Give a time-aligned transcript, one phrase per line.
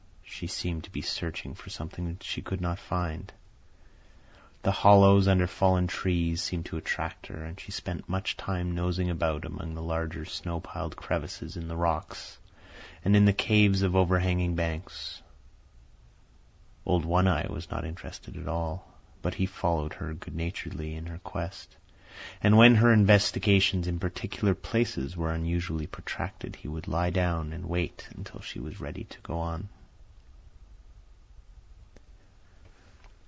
[0.41, 3.31] She seemed to be searching for something that she could not find.
[4.63, 9.07] The hollows under fallen trees seemed to attract her, and she spent much time nosing
[9.11, 12.39] about among the larger snow piled crevices in the rocks
[13.05, 15.21] and in the caves of overhanging banks.
[16.87, 21.05] Old One Eye was not interested at all, but he followed her good naturedly in
[21.05, 21.77] her quest,
[22.41, 27.69] and when her investigations in particular places were unusually protracted, he would lie down and
[27.69, 29.69] wait until she was ready to go on.